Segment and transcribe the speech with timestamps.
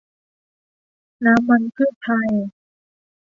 [1.25, 2.31] น้ำมันพืชไทย